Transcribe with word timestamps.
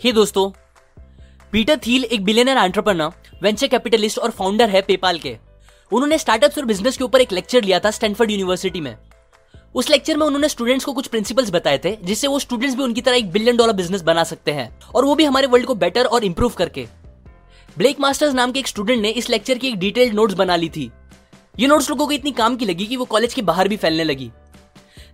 हे 0.00 0.10
दोस्तों. 0.12 0.50
Peter 1.52 1.76
Thiel 1.76 2.02
एक 2.04 2.24
billionaire 2.24 2.56
entrepreneur 2.56 3.12
venture 3.42 3.66
capitalist 3.66 4.18
और 4.18 4.30
फाउंडर 4.30 4.68
है 4.70 4.82
पेपाल 4.82 5.18
के. 5.18 5.36
उन्होंने 5.92 6.18
स्टार्टअप्स 6.18 6.58
और 6.58 6.64
बिज़नेस 6.64 6.96
के 6.96 7.04
ऊपर 7.04 7.20
एक 7.20 7.32
लेक्चर 7.32 7.62
लिया 7.62 7.78
था 7.80 7.90
स्टैनफोर्ड 7.90 8.30
यूनिवर्सिटी 8.30 8.80
में. 8.80 8.96
उस 9.74 9.90
लेक्चर 9.90 10.16
में 10.16 10.26
उन्होंने 10.26 10.48
स्टूडेंट्स 10.48 10.84
को 10.84 10.92
कुछ 10.92 11.06
प्रिंसिपल्स 11.06 11.50
बताए 11.50 11.78
थे, 11.78 11.96
जिससे 12.02 12.26
वो 12.26 12.38
स्टूडेंट्स 12.38 12.76
भी 12.76 12.82
उनकी 12.82 13.00
तरह 13.00 13.16
एक 13.16 13.30
बिलियन 13.32 13.56
डॉलर 13.56 13.72
बिज़नेस 13.72 14.02
बना 14.02 14.24
सकते 14.24 14.52
हैं 14.52 14.78
और 14.94 15.04
वो 15.04 15.14
भी 15.14 15.24
हमारे 15.24 15.46
वर्ल्ड 15.46 15.66
को 15.66 15.74
बेटर 15.74 16.04
और 16.04 16.24
इंप्रूव 16.24 16.52
करके. 16.52 16.86
ब्लेक 17.78 18.00
मास्टर्स 18.00 18.34
नाम 18.34 18.52
के 18.52 18.58
एक 18.58 18.68
स्टूडेंट 18.68 19.02
ने 19.02 19.10
इस 19.10 19.30
लेक्चर 19.30 19.58
की 19.58 19.68
एक 19.68 19.78
डिटेल्ड 19.78 20.14
नोट्स 20.14 20.34
बना 20.34 20.56
ली 20.56 20.68
थी. 20.68 20.90
ये 21.58 21.66
नोट्स 21.66 21.90
लोगों 21.90 22.06
को 22.06 22.12
इतनी 22.12 22.32
काम 22.32 22.56
की 22.56 22.64
लगी 22.64 22.86
कि 22.86 22.96
वो 22.96 23.04
कॉलेज 23.04 23.34
के 23.34 23.42
बाहर 23.42 23.68
भी 23.68 23.76
फैलने 23.76 24.04
लगी. 24.04 24.30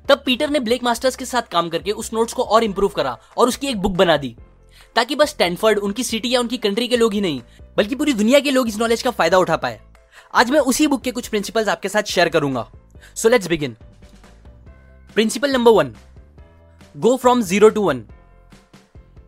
तब 0.08 0.22
पीटर 0.26 0.50
ने 0.50 0.60
ब्लेक 0.60 0.84
मास्टर्स 0.84 1.16
के 1.16 1.24
साथ 1.24 1.42
काम 1.42 1.68
करके 1.68 1.92
उस 1.92 2.12
नोट्स 2.12 2.32
को 2.32 2.42
और 2.42 2.64
इम्प्रूव 2.64 2.90
करा 2.90 3.18
और 3.38 3.48
उसकी 3.48 3.66
एक 3.66 3.76
बुक 3.76 3.92
बना 3.92 4.16
दी. 4.16 4.36
ताकि 4.96 5.14
बस 5.16 5.28
स्टैनफर्ड 5.28 5.78
उनकी 5.78 6.04
सिटी 6.04 6.30
या 6.30 6.40
उनकी 6.40 6.56
कंट्री 6.58 6.88
के 6.88 6.96
लोग 6.96 7.14
ही 7.14 7.20
नहीं, 7.20 7.40
बल्कि 7.76 7.94
पूरी 7.94 8.12
दुनिया 8.14 8.40
के 8.40 8.50
लोग 8.50 8.68
इस 8.68 8.78
नॉलेज 8.78 9.02
का 9.02 9.10
फ़ायदा 9.10 9.38
उठा 9.38 9.56
पाए। 9.56 9.80
आज 10.34 10.50
मैं 10.50 10.60
उसी 10.62 10.86
बुक 10.86 11.02
के 11.02 11.10
कुछ 11.10 11.28
प्रिंसिपल्स 11.28 11.68
आपके 11.68 11.88
साथ 11.88 12.02
शेयर 12.04 12.28
करूँगा। 12.28 12.66
So 13.14 13.28
let's 13.28 13.48
begin 13.48 13.76
principle 15.16 15.52
number 15.52 15.72
one 15.72 15.94
go 16.94 17.16
from 17.16 17.42
zero 17.42 17.68
to 17.68 17.82
one 17.82 18.04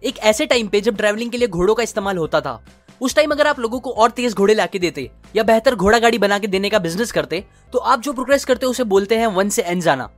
एक 0.03 0.19
ऐसे 0.21 0.47
टाइम 0.47 0.69
पे 0.69 0.81
जब 0.81 0.97
ट्रैवलिंग 0.97 1.31
के 1.31 1.39
लिए 1.39 1.49
घोड़ों 1.49 1.75
का 1.75 1.83
इस्तेमाल 1.83 2.19
होता 2.19 2.41
था, 2.41 2.65
उस 3.01 3.15
टाइम 3.17 3.31
अगर 3.31 3.47
आप 3.47 3.59
लोगों 3.61 3.81
को 3.81 3.91
और 3.93 4.11
तेज 4.11 4.35
घोड़े 4.35 4.55
लाके 4.55 4.79
देते 4.79 5.11
या 5.37 5.43
बेहतर 5.43 5.75
घोड़ा 5.75 5.99
गाड़ी 5.99 6.19
बना 6.19 6.39
के 6.39 6.47
देने 6.47 6.71
का 6.71 6.79
बिज़नेस 6.79 7.13
करते 7.13 7.45
तो 7.73 7.79
आप 7.79 8.01
जो 8.01 8.13
प्रोग्रेस 8.13 8.45
करते 8.45 8.67
उसे 8.67 8.85
बोलते 8.87 9.19
हैं 9.19 9.27
वन 9.29 9.49
से 9.49 9.63
एन 9.63 9.81
जाना। 9.81 10.11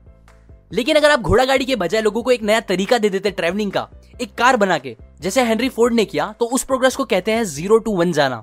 लेकिन 0.71 0.97
अगर 0.97 1.11
आप 1.11 1.21
घोड़ा 1.21 1.45
गाड़ी 1.45 1.65
के 1.65 1.77
बजाय 1.77 2.01
लोगों 2.03 2.23
को 2.23 2.31
एक 2.31 2.43
नया 2.43 2.61
तरीका 2.61 2.99
दे 2.99 3.09
देते 3.09 3.31
ट्रैवलिंग 3.31 3.73
का, 3.73 3.89
एक 4.23 4.35
कार 4.35 4.57
बना 4.57 4.79
के, 4.79 4.97
जैसे 5.21 5.43
हेनरी 5.43 5.69
फोर्ड 5.69 5.95
ने 5.95 6.05
किया 6.05 6.35
तो 6.41 6.47
उस 6.47 6.65
प्रोग्रेस 6.65 6.97
को 6.97 7.05
कहते 7.05 7.33
हैं 7.33 7.45
ज़ीरो 7.45 7.79
टू 7.79 7.97
वन 7.97 8.13
जाना। 8.13 8.43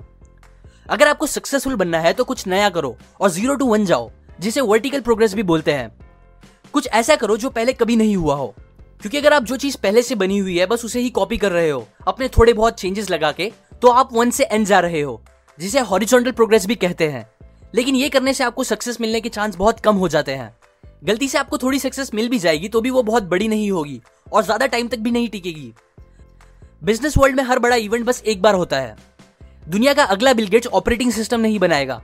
अगर 0.90 1.08
आपको 1.08 1.26
सक्सेसफुल 1.26 1.74
बनना 1.74 1.98
है 1.98 2.12
तो 2.12 2.24
कुछ 2.24 2.46
नया 2.46 2.68
करो 2.70 2.96
और 3.20 3.30
ज़ीरो 3.30 3.54
टू 3.54 3.66
वन 3.66 3.84
जाओ, 3.84 4.10
जिसे 4.40 4.60
वर्टिकल 4.60 5.00
प्रोग्रेस 5.00 5.34
भी 5.34 5.42
बोलते 5.42 5.72
हैं। 5.72 5.90
कुछ 6.72 6.86
ऐसा 6.86 7.16
करो 7.16 7.36
जो 7.36 7.50
पहले 7.50 7.72
कभी 7.72 7.96
नहीं 7.96 8.16
हुआ 8.16 8.34
हो। 8.34 8.54
क्योंकि 9.00 9.18
अगर 9.18 9.32
आप 9.32 9.44
जो 9.44 9.56
चीज़ 9.56 9.76
पहले 9.82 10.02
से 10.02 10.14
बनी 10.14 10.38
हुई 10.38 10.58
है, 10.58 10.66
बस 10.66 10.84
उसे 10.84 11.00
ही 11.00 11.10
कॉपी 11.10 11.36
कर 11.36 11.52
रहे 11.52 11.70
हो, 11.70 11.86
अपने 12.08 12.28
थोड़े 12.28 12.52
बहुत 12.52 12.74
चेंजेस 12.74 13.10
लगा 13.10 13.32
के 13.32 13.52
तो 13.82 13.88
आप 13.88 14.12
वन 14.12 14.30
से 14.30 14.44
एन 14.44 14.64
जा 14.64 14.80
रहे 14.80 15.00
हो, 15.00 15.22
जिसे 15.58 15.80
हॉरिजॉन्टल 15.80 16.32
प्रोग्रेस 16.32 16.66
भी 16.66 16.74
कहते 16.74 17.08
हैं। 17.08 17.28
लेकिन 17.74 17.96
ये 17.96 18.08
करने 18.08 18.32
से 18.34 18.44
आपको 18.44 18.64
सक्सेस 18.64 19.00
मिलने 19.00 19.20
के 19.20 19.28
चांस 19.28 19.56
बहुत 19.56 19.80
कम 19.80 19.96
हो 19.96 20.08
जाते 20.08 20.32
हैं। 20.32 20.54
गलती 21.04 21.28
से 21.28 21.38
आपको 21.38 21.58
थोड़ी 21.58 21.78
सक्सेस 21.78 22.10
मिल 22.14 22.28
भी 22.28 22.38
जाएगी 22.38 22.68
तो 22.68 22.80
भी 22.80 22.90
वो 22.90 23.02
बहुत 23.02 23.22
बड़ी 23.22 23.48
नहीं 23.48 23.70
होगी 23.70 24.00
और 24.32 24.42
ज़्यादा 24.42 24.66
टाइम 24.66 24.88
तक 24.88 24.98
भी 24.98 25.10
नहीं 25.10 25.28
टिकेगी। 25.28 25.72
बिज़नेस 26.84 27.16
वर्ल्ड 27.18 27.36
में 27.36 27.42
हर 27.44 27.58
बड़ा 27.58 27.76
इवेंट 27.78 28.04
बस 28.06 28.22
एक 28.22 28.42
बार 28.42 28.54
होता 28.54 28.80
है। 28.80 28.96
दुनिया 29.66 29.94
का 29.94 30.04
अगला 30.04 30.32
बिलगेट्स 30.32 30.66
ऑपरेटिंग 30.68 31.12
सिस्टम 31.12 31.40
नहीं 31.40 31.58
बनाएगा। 31.58 32.00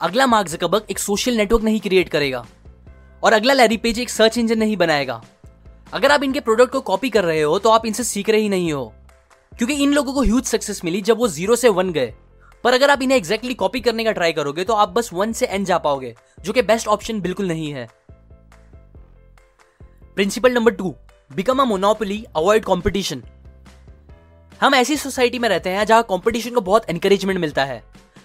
अगला 0.00 0.26
मार्क 0.26 0.48
जकबर्ग 0.48 0.86
एक 0.90 0.98
सोशल 0.98 1.36
नेटवर्क 1.36 1.64
नहीं 1.64 1.80
क्रिएट 1.80 2.08
करेगा। 2.08 2.44
और 3.22 3.32
अगला 3.32 3.54
लैरी 3.54 3.76
पेज 3.76 3.98
एक 3.98 4.10
सर्च 4.10 4.38
इंजन 4.38 4.58
नहीं 4.58 4.76
बनाएगा। 4.76 5.20
अगर 5.92 6.12
आप 6.12 6.22
इनके 6.22 6.40
प्रोडक्ट 6.40 6.72
को 6.72 6.80
कॉपी 6.82 7.10
कर 7.10 7.24
रहे 7.24 7.40
हो 7.42 7.58
तो 7.58 7.70
आप 7.70 7.86
इनसे 7.86 8.04
सीख 8.04 8.30
रहे 8.30 8.40
ही 8.40 8.48
नहीं 8.48 8.72
हो। 8.72 8.92
क्योंकि 9.52 9.74
इन 9.74 9.92
लोगों 9.92 10.12
को 10.12 10.22
ह्यूज 10.22 10.44
सक्सेस 10.44 10.80
मिली 10.84 11.00
जब 11.02 11.18
वो 11.18 11.28
ज़ीरो 11.28 11.56
से 11.56 11.68
वन 11.70 11.92
गए। 11.92 12.12
पर 12.64 12.74
अगर 12.74 12.90
आप 12.90 13.02
इन्हें 13.02 13.16
एग्जैक्टली 13.18 13.54
कॉपी 13.54 13.80
करने 13.80 14.04
का 14.04 14.12
ट्राई 14.12 14.32
करोगे 14.32 14.64
तो 14.64 14.74
आप 14.74 14.88
बस 14.88 15.12
वन 15.12 15.32
से 15.32 15.46
एन 15.46 15.64
जा 15.64 15.78
पाओगे, 15.78 16.14
जो 16.38 16.52
कि 16.52 16.62
बेस्ट 16.62 16.88
ऑप्शन 16.88 17.20
बिल्कुल 17.20 17.48
नहीं 17.48 17.70
है। 17.72 17.88
Principle 20.16 20.52
number 20.52 20.72
two 20.72 20.94
become 21.30 21.58
a 21.58 21.64
monopoly 21.64 22.24
avoid 22.36 22.64
competition 22.64 23.22
हम 24.60 24.74
ऐसी 24.74 24.96
सोसाइटी 24.96 25.38
में 25.38 25.48
रहते 25.48 25.70
हैं 25.70 25.84
जहाँ 25.86 26.02
कॉम्पिटिशन 26.02 26.54
को 26.54 26.60
बहुत 26.60 26.88
एनकरेजमेंट 26.90 27.38
मिलता 27.40 27.64
है। 27.64 27.82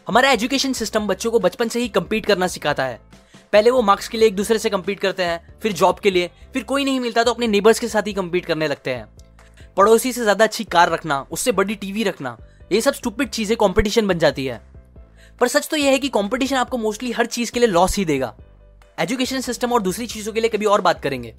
हमारा 0.08 0.32
एजुकेशन 0.32 0.74
सिस्टम 0.74 1.08
बच्चों 1.08 1.32
को 1.32 1.40
बचपन 1.40 1.68
से 1.68 1.80
ही 1.80 1.88
कम्पीट 1.90 2.26
करना 2.26 2.48
सिखाता 2.48 2.86
है। 2.86 3.00
पहले 3.54 3.70
वो 3.70 3.82
मार्क्स 3.82 4.08
के 4.08 4.18
लिए 4.18 4.28
एक 4.28 4.36
दूसरे 4.36 4.60
से 4.60 4.70
कम्पीट 4.70 5.00
करते 5.00 5.24
हैं, 5.24 5.60
फिर 5.62 5.72
जॉब 5.74 6.00
के 6.00 6.12
लिए, 6.12 6.30
फिर 6.54 6.64
कोई 6.64 6.86
नहीं 6.86 7.00
मिलता 7.00 7.24
तो 7.24 7.34
अपने 7.34 7.48
नेबर्स 7.48 7.80
के 7.80 7.88
साथ 7.88 8.08
ही 8.08 8.14
कम्पीट 8.14 8.46
करने 8.46 8.68
लगते 8.68 8.94
हैं। 8.94 9.08
पड़ोसी 9.78 10.14
से 10.14 10.22
ज़्यादा 10.22 10.46
अच्छी 10.46 10.64
कार 10.66 10.90
रखना, 10.90 11.26
उससे 11.32 11.52
बड़ी 11.52 11.76
टीवी 11.76 12.04
रखना, 12.04 12.38
ये 12.72 12.82
सब 12.82 12.94
स्टूपिड 12.94 13.30
चीज़ें 13.30 13.58
कॉम्पिटिशन 13.58 14.08
बन 14.08 14.20
जाती 14.20 14.46
है। 14.46 14.62
पर 15.42 15.48
सच 15.48 15.68
तो 15.68 15.78
यह 15.78 15.92
है 15.92 16.00
कि 16.00 16.10
कॉम्पिटिशन 16.10 16.56
आपको 16.56 16.78
मोस्टली 16.78 17.12
हर 17.12 17.26
चीज़ 17.28 17.52
के 17.52 17.60
लिए 17.60 17.70
लॉस 17.70 17.98
ही 17.98 18.06
देगा। 18.06 18.36
एजुकेशन 19.00 19.42
सिस्टम 19.42 19.72
और 19.74 19.82
दूसरी 19.82 20.08
चीज़ों 20.08 20.34
के 20.34 20.42
लिए 20.42 20.50
कभी 20.50 20.66
और 20.66 20.82
बात 20.82 21.02
करेंगे। 21.02 21.34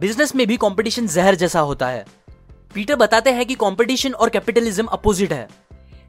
बिज़नेस 0.00 0.34
में 0.34 0.46
भी 0.46 0.56
कंपटीशन 0.56 1.06
जहर 1.06 1.34
जैसा 1.34 1.60
होता 1.60 1.88
है। 1.88 2.04
पीटर 2.74 2.96
बताते 2.96 3.30
हैं 3.30 3.46
कि 3.46 3.54
कंपटीशन 3.54 4.12
और 4.12 4.28
कैपिटलिज्म 4.28 4.86
अपोजिट 4.86 5.32
है। 5.32 5.48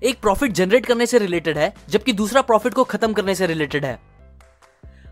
एक 0.03 0.19
प्रॉफिट 0.19 0.51
जनरेट 0.51 0.85
करने 0.85 1.06
से 1.06 1.18
रिलेटेड 1.18 1.57
है, 1.57 1.73
जबकि 1.90 2.13
दूसरा 2.13 2.41
प्रॉफिट 2.41 2.73
को 2.73 2.84
खत्म 2.84 3.13
करने 3.13 3.35
से 3.35 3.47
रिलेटेड 3.47 3.85
है। 3.85 4.00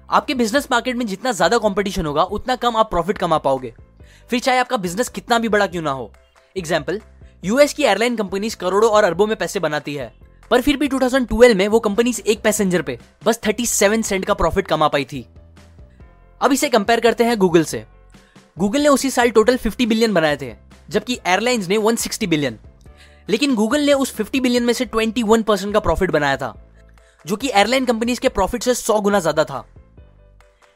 आपके 0.10 0.34
बिज़नेस 0.34 0.68
मार्केट 0.72 0.96
में 0.96 1.06
जितना 1.06 1.32
ज़्यादा 1.32 1.58
कंपटीशन 1.58 2.06
होगा, 2.06 2.24
उतना 2.24 2.56
कम 2.56 2.76
आप 2.76 2.90
प्रॉफिट 2.90 3.18
कमा 3.18 3.38
पाओगे। 3.38 3.74
फिर 4.30 4.40
चाहे 4.40 4.60
आपका 4.60 4.78
बिज़नेस 4.78 5.10
कितना 5.10 5.40
भी 5.40 5.50
बड़ा 5.50 5.68
क्यों 5.68 5.84
ना 5.84 5.92
हो। 5.92 6.12
एग्ज़ाम्पल 6.58 7.02
यूएस 7.46 7.74
की 7.74 7.84
एयरलाइन 7.84 8.16
कंपनीज़ 8.16 8.58
करोड़ों 8.58 8.92
और 8.92 9.04
अरबों 9.04 9.28
में 9.28 9.36
पैसे 9.36 9.60
बनाती 9.60 9.96
है। 9.96 10.14
पर 10.52 10.62
फिर 10.62 10.78
भी 10.78 10.88
2012 10.88 11.56
में 11.56 11.68
वो 11.68 11.80
कंपनीज़ 11.80 12.22
एक 12.22 12.42
पैसेंजर 12.42 12.82
पे 12.82 13.00
बस 13.24 13.40
37 13.40 14.04
सेंट 14.04 14.26
का 14.26 14.34
प्रॉफिट 14.34 14.68
कमा 14.68 14.88
पाई 14.88 15.06
थी। 15.06 15.26
अब 16.42 16.52
इसे 16.52 16.70
कंपेयर 16.70 17.00
करते 17.00 17.24
हैं 17.24 17.38
गूगल 17.38 17.64
से। 17.64 17.86
गूगल 18.58 18.82
ने 18.82 18.90
उसी 18.90 19.10
साल 19.10 19.30
टोटल 19.32 19.58
50 19.58 19.86
बिलियन 19.86 20.14
बनाए 20.14 20.36
थे, 20.38 20.52
जबकि 20.90 21.14
एयरलाइंस 21.28 21.68
ने 21.70 21.78
160 21.78 22.28
बिलियन 22.28 22.58
लेकिन 23.30 23.56
गूगल 23.56 23.82
ने 23.82 23.94
उस 23.94 24.16
50 24.16 24.40
बिलियन 24.42 24.64
में 24.64 24.74
से 24.74 24.86
21 24.88 25.44
परसेंट 25.44 25.74
का 25.74 25.80
प्रॉफिट 25.80 26.12
बनाया 26.12 26.38
था, 26.38 26.54
जो 27.26 27.36
कि 27.36 27.50
एयरलाइन 27.50 27.86
कंपनीज़ 27.86 28.20
के 28.20 28.30
प्रॉफिट 28.30 28.64
से 28.64 28.74
100 28.76 29.00
गुना 29.02 29.20
ज़्यादा 29.20 29.44
था. 29.44 29.64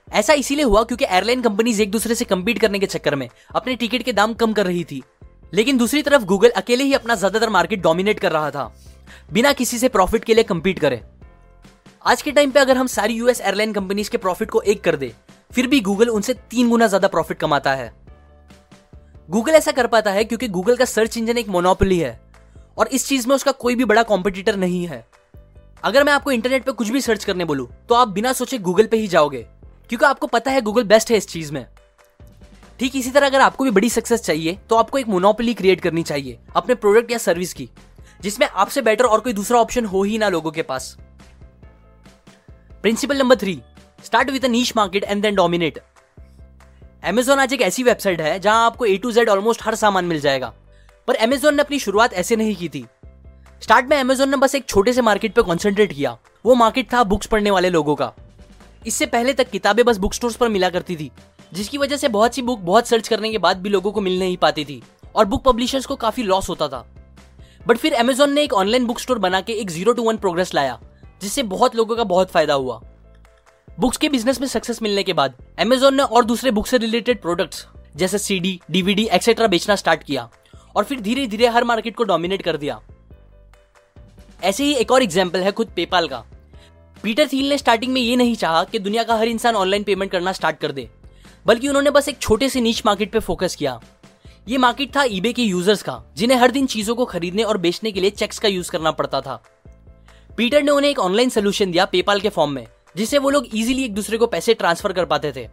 ऐसा 0.08 0.34
इसीलिए 0.34 0.66
हुआ 0.66 0.84
क्योंकि 0.84 1.06
एयरलाइन 1.06 1.42
कंपनीज़ 1.42 1.82
एक 1.82 1.92
दूसरे 1.92 2.16
से 2.16 2.26
कम्पीट 2.26 2.60
करने 2.60 2.80
के 2.80 2.86
चक्कर 2.86 3.16
में 3.16 3.28
अपने 3.56 3.76
टिकट 3.76 4.04
के 4.04 4.14
दाम 4.14 4.34
कम 4.36 4.54
कर 4.54 4.66
रही 4.66 4.84
थी. 4.84 5.02
लेकिन 5.54 5.78
दूसरी 5.78 6.02
तरफ़ 6.02 6.24
गूगल 6.26 6.50
अकेले 6.58 6.84
ही 6.84 6.94
अपना 6.94 7.16
ज़्यादातर 7.16 7.50
मार्केट 7.50 7.82
डोमिनेट 7.82 8.20
कर 8.20 8.32
रहा 8.32 8.52
था, 8.52 8.74
बिना 9.34 9.54
किसी 9.54 9.78
से 9.78 9.90
प्रॉफिट 9.90 10.24
के 10.24 10.34
लिए 10.34 10.44
कंपीट 10.46 10.80
करे. 10.80 11.02
आज 12.06 12.22
के 12.22 12.32
टाइम 12.32 12.52
पे 12.52 12.60
अगर 12.60 12.78
हम 12.78 12.88
सारी 12.90 13.14
यूएस 13.14 13.42
एयरलाइन 13.42 13.74
कंपनीज़ 13.74 14.10
के 14.10 14.18
प्रॉफिट 14.18 14.52
को 14.52 14.62
एक 14.64 14.84
कर 14.84 14.96
दे 14.96 15.14
फिर 15.58 15.68
भी 15.68 15.80
गूगल 15.82 16.10
उनसे 16.10 16.34
तीन 16.52 16.70
गुना 16.70 16.88
ज़्यादा 16.88 17.08
प्रॉफिट 17.08 17.38
कमाता 17.40 17.74
है। 17.76 17.92
गूगल 19.30 19.54
ऐसा 19.54 19.72
कर 19.72 19.88
पाता 19.88 20.12
है 20.12 20.24
क्योंकि 20.24 20.48
गूगल 20.48 20.76
का 20.78 20.86
सर्च 20.86 21.16
इंजन 21.18 21.38
एक 21.38 21.48
मोनोपोली 21.48 21.98
है 22.00 22.20
और 22.78 22.88
इस 22.88 23.08
चीज़ 23.08 23.28
में 23.28 23.34
उसका 23.36 23.52
कोई 23.54 23.76
भी 23.76 23.86
बड़ा 23.86 24.04
कॉम्पिटिटर 24.04 24.56
नहीं 24.56 24.86
है। 24.88 25.04
अगर 25.84 26.04
मैं 26.04 26.14
आपको 26.14 26.32
इंटरनेट 26.32 26.66
पर 26.66 26.72
कुछ 26.74 26.90
भी 26.90 27.02
सर्च 27.02 27.24
करने 27.24 27.46
बोलूँ 27.46 27.68
तो 27.90 27.96
आप 27.96 28.08
बिना 28.10 28.34
सोचे 28.34 28.58
गूगल 28.60 28.88
पे 28.88 28.98
ही 28.98 29.08
जाओगे, 29.08 29.42
क्योंकि 29.90 30.06
आपको 30.06 30.28
पता 30.28 30.52
है 30.52 30.62
गूगल 30.62 30.84
बेस्ट 30.86 31.12
है 31.12 31.18
इस 31.18 31.28
चीज़ 31.28 31.52
में। 31.54 31.66
ठीक 32.80 32.96
इसी 32.96 33.12
तरह 33.12 33.28
अगर 33.28 33.42
आपको 33.42 33.64
भी 33.64 33.72
बड़ी 33.72 33.90
सक्सेस 33.90 34.22
चाहिए 34.22 34.58
तो 34.70 34.76
आपको 34.76 34.98
एक 34.98 35.08
मोनोपोली 35.08 35.54
क्रिएट 35.54 35.82
करनी 35.82 36.04
चाहिए, 36.04 36.38
अपने 36.56 36.76
प्रोडक्ट 36.76 37.12
या 37.12 37.18
सर्विस 37.20 37.54
की, 37.54 37.70
जिसमें 38.22 38.48
आपसे 38.48 38.82
बेटर 38.82 39.06
और 39.06 39.20
कोई 39.20 39.34
दूसरा 39.34 39.60
ऑप्शन 39.60 39.86
हो 39.86 40.04
ही 40.04 40.18
ना 40.18 40.30
लोगों 40.30 40.52
के 40.52 40.62
पास। 40.64 40.96
Principle 42.74 43.18
number 43.18 43.36
three 43.38 43.60
start 44.00 44.30
with 44.30 44.46
niche 44.46 44.72
market 44.76 45.04
and 45.04 45.22
then 45.22 45.36
dominate 45.36 45.80
Amazon 47.04 47.40
आज 47.40 47.54
एक 47.54 47.62
ऐसी 47.62 47.84
वेबसाइट 47.84 48.22
है 48.22 48.40
जहाँ 48.40 48.66
आपको 48.66 48.86
ए 48.86 48.98
टू 48.98 49.12
जेड 49.12 49.30
ऑलमोस्ट 49.30 49.62
हर 49.64 49.76
सामान 49.76 50.06
मिल 50.06 50.20
जाएगा। 50.20 50.54
पर 51.08 51.16
एमेजोन 51.16 51.56
ने 51.56 51.62
अपनी 51.62 51.80
शुरुआत 51.80 52.14
ऐसे 52.14 52.36
नहीं 52.36 52.56
की 52.56 52.70
थी। 52.70 52.86
स्टार्ट 53.62 53.90
में 53.90 53.98
एमेजोन 53.98 54.30
ने 54.30 54.38
बस 54.38 54.56
एक 54.56 54.66
छोटे 54.66 54.94
से 54.94 55.02
मार्केट 55.02 55.34
पे 55.34 55.42
कॉन्सेंट्रेट 55.42 55.94
किया। 55.94 56.18
वो 56.46 56.56
मार्केट 56.56 56.92
था 56.94 57.04
बुक्स 57.04 57.28
पढ़ने 57.28 57.52
वाले 57.52 57.70
लोगों 57.70 57.96
का। 57.96 58.12
इससे 58.88 59.06
पहले 59.06 59.34
तक 59.34 59.50
किताबें 59.50 59.84
बस 59.86 59.98
बुक 59.98 60.14
स्टोर्स 60.14 60.36
पर 60.36 60.50
मिला 60.50 60.70
करती 60.70 60.96
थी, 60.96 61.12
जिसकी 61.54 61.78
वजह 61.78 61.98
से 61.98 62.08
बहुत 62.08 62.36
सी 62.36 62.42
बुक 62.42 62.60
बहुत 62.62 62.88
सर्च 62.88 63.08
करने 63.08 63.32
के 63.32 63.38
बाद 63.38 63.62
भी 63.62 63.70
लोगों 63.70 63.92
को 63.92 64.02
मिल 64.02 64.20
नहीं 64.20 64.38
पाती 64.38 64.66
थी 64.66 64.82
और 65.16 65.26
बुक 65.26 65.44
पब्लिशर्स 65.44 65.86
को 65.86 65.96
काफ़ी 65.96 66.24
लॉस 66.24 66.50
होता 66.50 66.68
था। 66.68 66.86
बट 67.68 67.78
फिर 67.78 67.94
अमेजोन 67.96 68.34
ने 68.34 68.44
एक 68.44 68.54
ऑनलाइन 68.54 68.86
बुक 68.86 69.00
स्टोर 69.00 69.20
बना 69.20 69.42
के 69.42 69.54
एक 69.54 69.72
ज़ीरो 69.72 69.94
टू 69.94 70.04
वन 70.04 70.18
प्रोग्रेस 70.18 70.54
लाया, 70.54 70.80
जिससे 71.22 71.44
बहुत 71.46 71.76
लोगों 71.76 71.96
का 71.96 72.04
बहुत 72.06 72.32
फ़ायदा 72.32 72.54
हुआ। 72.54 72.82
बुक्स 73.78 73.98
के 73.98 74.10
बिज़नेस 74.10 74.40
में 74.42 74.48
सक्सेस 74.48 74.82
मिलने 74.82 75.02
के 75.04 75.14
बाद 75.14 75.34
अमेजोन 75.60 75.96
ने 75.96 76.04
और 76.04 76.26
दूसरे 76.26 76.52
बुक 76.52 76.68
से 76.68 76.78
रिलेटेड 76.78 77.22
प्रोडक्ट्स 77.22 77.66
जैसे 77.96 78.18
सीडी 78.18 78.60
डीवीडी 78.72 79.04
एक्सेट्रा 79.14 79.48
बेचना 79.48 79.76
स्टार्ट 79.76 80.04
किया 80.04 80.28
और 80.76 80.84
फिर 80.84 81.02
धीरे 81.02 81.26
धीरे 81.28 81.48
हर 81.48 81.64
मार्केट 81.64 81.96
को 81.96 82.04
डोमिनेट 82.04 82.42
कर 82.42 82.58
दिया। 82.58 82.80
ऐसे 84.44 84.64
ही 84.64 84.74
एक 84.74 84.92
और 84.92 85.04
एग्ज़ाम्पल 85.04 85.40
है 85.40 85.52
खुद 85.52 85.68
पेपाल 85.76 86.08
का। 86.08 86.24
पीटर 87.04 87.28
थील 87.28 87.50
ने 87.50 87.58
स्टार्टिंग 87.58 87.94
में 87.94 88.00
ये 88.02 88.16
नहीं 88.16 88.36
चाहा 88.36 88.64
कि 88.64 88.80
दुनिया 88.80 89.04
का 89.04 89.16
हर 89.16 89.28
इंसान 89.28 89.56
ऑनलाइन 89.56 89.84
पेमेंट 89.84 90.12
करना 90.12 90.32
स्टार्ट 90.32 90.58
कर 90.58 90.72
दे, 90.72 90.88
बल्कि 91.46 91.68
उन्होंने 91.68 91.92
बस 91.92 92.10
एक 92.10 92.18
छोटे 92.20 92.50
से 92.50 92.62
नीच 92.62 92.82
मार्केट 92.86 93.12
पे 93.12 93.20
फोकस 93.20 93.56
किया। 93.56 93.80
ये 94.48 94.58
मार्केट 94.58 94.96
था 94.96 95.04
ईबे 95.04 95.34
के 95.34 95.44
यूज़र्स 95.44 95.84
का, 95.84 96.02
जिन्हें 96.18 96.38
हर 96.38 96.52
दिन 96.52 96.66
चीज़ों 96.68 96.96
को 96.96 97.06
खरीदने 97.06 97.44
और 97.44 97.58
बेचने 97.58 97.92
के 97.92 98.02
लिए 98.02 98.10
चेक्स 98.12 98.40
का 98.40 98.48
यूज़ 98.48 98.72
करना 98.72 98.92
पड़ता 98.94 99.22
था। 99.22 99.42
पीटर 100.38 100.64
ने 100.64 100.72
उन्हें 100.72 100.92
एक 100.92 101.00
ऑनलाइन 101.00 101.30
सोल्यूशन 101.30 101.72
दिया 101.72 101.86
पेपाल 101.88 102.20
के 102.20 102.30
फॉर्म 102.30 102.52
में। 102.52 102.66
जिससे 102.96 103.18
वो 103.18 103.30
लोग 103.30 103.46
इजीली 103.48 103.84
एक 103.84 103.94
दूसरे 103.94 104.18
को 104.18 104.28
पैसे 104.28 104.54
ट्रांसफ़र 104.54 104.94
कर 104.94 105.06
पाते 105.06 105.32
थे। 105.32 105.48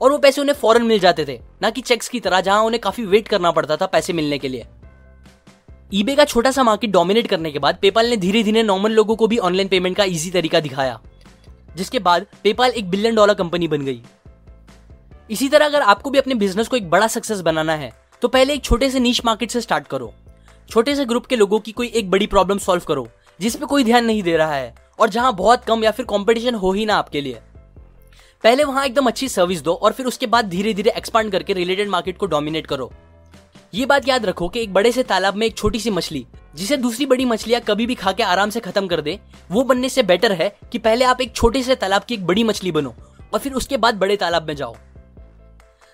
और 0.00 0.10
वो 0.10 0.18
पैसे 0.18 0.40
उन्हें 0.40 0.54
फ़ौरन 0.54 0.82
मिल 0.82 0.98
जाते 0.98 1.24
थे, 1.24 1.38
ना 1.62 1.70
कि 1.70 1.80
चेक्स 1.82 2.08
की 2.08 2.20
तरह, 2.20 2.40
जहाँ 2.40 2.62
उन्हें 2.62 2.80
काफ़ी 2.80 3.04
वेट 3.04 3.28
करना 3.28 3.50
पड़ता 3.50 3.76
था 3.76 3.86
पैसे 3.86 4.12
मिलने 4.12 4.38
के 4.38 4.48
लिए। 4.48 4.66
ईबे 5.92 6.14
का 6.16 6.24
छोटा 6.24 6.50
सा 6.50 6.62
मार्केट 6.62 6.90
डोमिनेट 6.90 7.26
करने 7.26 7.50
के 7.52 7.58
बाद 7.58 7.78
पेपाल 7.82 8.06
ने 8.06 8.16
धीरे 8.16 8.42
धीरे 8.42 8.62
नॉर्मल 8.62 8.92
लोगों 8.92 9.16
को 9.16 9.26
भी 9.26 9.38
ऑनलाइन 9.38 9.68
पेमेंट 9.68 9.96
का 9.96 10.04
इजी 10.06 10.30
तरीका 10.30 10.60
दिखाया, 10.60 10.98
जिसके 11.76 11.98
बाद 12.00 12.26
पेपाल 12.42 12.70
एक 12.70 12.90
बिलियन 12.90 13.14
डॉलर 13.14 13.34
कंपनी 13.34 13.68
बन 13.68 13.84
गई। 13.84 14.02
इसी 15.30 15.48
तरह 15.48 15.66
अगर 15.66 15.82
आपको 15.82 16.10
भी 16.10 16.18
अपने 16.18 16.34
बिज़नेस 16.36 16.68
को 16.68 16.76
एक 16.76 16.88
बड़ा 16.90 17.06
सक्सेस 17.08 17.40
बनाना 17.40 17.74
है 17.74 17.92
तो 18.22 18.28
पहले 18.28 18.54
एक 18.54 18.64
छोटे 18.64 18.90
से 18.90 19.00
नीच 19.00 19.20
मार्केट 19.24 19.50
से 19.50 19.60
स्टार्ट 19.60 19.86
करो। 19.86 20.12
छोटे 20.68 20.94
से 20.96 21.04
ग्रुप 21.04 21.26
के 21.26 21.36
लोगों 21.36 21.58
की 21.60 21.72
कोई 21.72 21.86
एक 21.88 22.10
बड़ी 22.10 22.26
प्रॉब्लम 22.26 22.58
सॉल्व 22.58 22.82
करो 22.88 23.06
जिसपे 23.40 23.66
कोई 23.66 23.84
ध्यान 23.84 24.04
नहीं 24.04 24.22
दे 24.22 24.36
रहा 24.36 24.54
है। 24.54 24.74
और 25.00 25.08
जहाँ 25.08 25.34
बहुत 25.34 25.64
कम 25.64 25.84
या 25.84 25.90
फिर 25.90 26.06
कंपटीशन 26.06 26.54
हो 26.54 26.72
ही 26.72 26.86
ना 26.86 26.94
आपके 26.94 27.20
लिए। 27.20 27.40
पहले 28.44 28.64
वहाँ 28.64 28.84
एकदम 28.86 29.06
अच्छी 29.06 29.28
सर्विस 29.28 29.60
दो 29.62 29.74
और 29.74 29.92
फिर 29.92 30.06
उसके 30.06 30.26
बाद 30.26 30.48
धीरे 30.48 30.74
धीरे 30.74 30.90
एक्सपांड 30.90 31.30
करके 31.32 31.52
रिलेटेड 31.52 31.88
मार्केट 31.88 32.18
को 32.18 32.26
डोमिनेट 32.26 32.66
करो। 32.66 32.90
ये 33.74 33.86
बात 33.86 34.08
याद 34.08 34.26
रखो 34.26 34.48
कि 34.48 34.60
एक 34.60 34.72
बड़े 34.72 34.92
से 34.92 35.02
तालाब 35.02 35.34
में 35.34 35.46
एक 35.46 35.56
छोटी 35.56 35.80
सी 35.80 35.90
मछली, 35.90 36.26
जिसे 36.54 36.76
दूसरी 36.76 37.06
बड़ी 37.06 37.24
मछलियाँ 37.24 37.60
कभी 37.60 37.86
भी 37.86 37.94
खा 37.94 38.12
के 38.12 38.22
आराम 38.22 38.50
से 38.50 38.60
खत्म 38.60 38.86
कर 38.86 39.00
दे, 39.00 39.18
वो 39.50 39.62
बनने 39.64 39.88
से 39.88 40.02
बेटर 40.02 40.32
है 40.32 40.52
कि 40.72 40.78
पहले 40.78 41.04
आप 41.04 41.20
एक 41.20 41.34
छोटे 41.34 41.62
से 41.62 41.74
तालाब 41.76 42.04
की 42.04 42.14
एक 42.14 42.26
बड़ी 42.26 42.44
मछली 42.44 42.72
बनो 42.72 42.94
और 43.32 43.38
फिर 43.38 43.52
उसके 43.52 43.76
बाद 43.76 43.94
बड़े 43.94 44.16
तालाब 44.16 44.48
में 44.48 44.54
जाओ। 44.56 44.74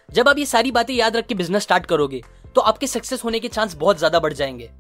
जब 0.09 0.29
आप 0.29 0.39
ये 0.39 0.47
सारी 0.47 0.71
बातें 0.71 0.95
याद 0.95 1.17
रख 1.17 1.27
के 1.27 1.35
बिज़नेस 1.35 1.63
स्टार्ट 1.63 1.87
करोगे 1.87 2.23
तो 2.55 2.61
आपके 2.63 2.87
सक्सेस 2.87 3.25
होने 3.25 3.41
के 3.41 3.49
चांस 3.49 3.75
बहुत 3.75 3.99
ज़्यादा 3.99 4.19
बढ़ 4.19 4.33
जाएँगे। 4.33 4.71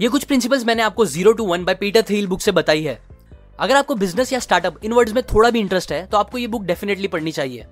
ये 0.00 0.08
कुछ 0.08 0.24
प्रिंसिपल्स 0.24 0.64
मैंने 0.66 0.82
आपको 0.82 1.04
zero 1.06 1.32
to 1.32 1.44
one 1.46 1.64
by 1.64 1.74
Peter 1.74 2.02
Thiel 2.02 2.26
book 2.26 2.40
से 2.40 2.52
बताई 2.52 2.82
है। 2.84 2.98
अगर 3.58 3.76
आपको 3.76 3.94
बिज़नेस 3.94 4.32
या 4.32 4.38
स्टार्टअप 4.38 4.84
इन 4.84 4.92
वर्ड्स 4.92 5.12
में 5.12 5.22
थोड़ा 5.24 5.50
भी 5.50 5.60
इंटरेस्ट 5.60 5.92
है 5.92 6.04
तो 6.06 6.16
आपको 6.16 6.38
ये 6.38 6.46
बुक 6.46 6.62
डेफिनेटली 6.62 7.08
पढ़नी 7.08 7.32
चाहिए। 7.32 7.64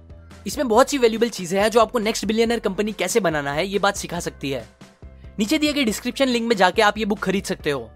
इसमें 0.46 0.66
बहुत 0.68 0.90
सी 0.90 0.98
वैल्यूबल 0.98 1.28
चीज़ें 1.30 1.60
हैं 1.60 1.70
जो 1.70 1.80
आपको 1.80 1.98
नेक्स्ट 1.98 2.24
बिलियनर 2.24 2.58
कंपनी 2.58 2.92
कैसे 2.92 3.20
बनाना 3.20 3.52
है, 3.52 3.66
ये 3.66 3.78
बात 3.78 3.96
सिखा 3.96 4.20
सकती 4.20 4.50
है। 4.50 4.64
नीचे 5.38 5.58
दिए 5.58 5.72
गए 5.72 5.84
डिस्क्रिप्शन 5.84 6.28
लिंक 6.28 6.48
में 6.48 6.56
जाके 6.56 6.82
आप 6.82 6.98
ये 6.98 7.04
बुक 7.04 7.18
खरीद 7.18 7.44
सकते 7.44 7.70
हो। 7.70 7.90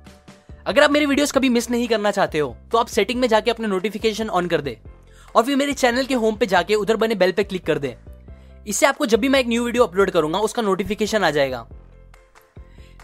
अगर 0.66 0.82
आप 0.82 0.90
मेरे 0.90 1.06
वीडियोस 1.06 1.32
कभी 1.32 1.48
मिस 1.48 1.70
नहीं 1.70 1.88
करना 1.88 2.10
चाहते 2.10 2.38
हो 2.38 2.54
तो 2.72 2.78
आप 2.78 2.86
सेटिंग 2.88 3.20
में 3.20 3.28
जाके 3.28 3.50
अपने 3.50 3.68
नोटिफिकेशन 3.68 4.28
ऑन 4.30 4.48
कर 4.48 4.60
दे। 4.60 4.78
और 5.34 5.44
फिर 5.44 5.56
मेरे 5.56 5.72
चैनल 5.74 6.04
के 6.04 6.14
होम 6.16 6.36
पे 6.36 6.46
जाके 6.46 6.74
उधर 6.74 6.96
बने 6.96 7.14
बेल 7.14 7.32
पे 7.32 7.44
क्लिक 7.44 7.66
कर 7.66 7.78
दे। 7.78 7.96
इससे 8.66 8.86
आपको 8.86 9.06
जब 9.06 9.20
भी 9.20 9.28
मैं 9.28 9.40
एक 9.40 9.48
न्यू 9.48 9.64
वीडियो 9.64 9.84
अपलोड 9.84 10.10
करूँगा, 10.10 10.38
उसका 10.40 10.62
नोटिफिकेशन 10.62 11.24
आ 11.24 11.30
जाएगा। 11.30 11.66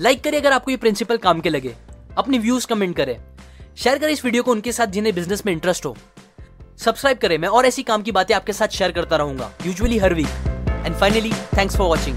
लाइक 0.00 0.22
करें 0.24 0.38
अगर 0.38 0.52
आपको 0.52 0.70
ये 0.70 0.76
प्रिंसिपल 0.76 1.16
काम 1.16 1.40
के 1.40 1.48
लगे। 1.48 1.74
अपनी 2.18 2.38
व्यूज़ 2.38 2.66
कमेंट 2.66 2.96
करें। 2.96 3.16
शेयर 3.76 3.98
करें 3.98 4.12
इस 4.12 4.24
वीडियो 4.24 4.42
को 4.42 4.50
उनके 4.50 4.72
साथ 4.72 4.86
जिन्हें 4.86 5.14
बिज़नेस 5.14 5.46
में 5.46 5.52
इंटरेस्ट 5.52 5.86
हो। 5.86 5.96
सब्सक्राइब 6.78 7.18
करें। 7.18 7.38
मैं 7.38 7.48
और 7.48 7.66
ऐसी 7.66 7.82
काम 7.82 8.02
की 8.02 8.12
बातें 8.12 8.34
आपके 8.34 8.52
साथ 8.52 8.68
शेयर 8.68 8.92
करता 8.92 9.16
रहूँगा। 9.16 9.50
Usually 9.66 9.98
her 9.98 10.14
weekend 10.86 10.94
finally 10.94 11.32
thanks 11.56 11.76
for 11.76 11.86
watching 11.86 12.16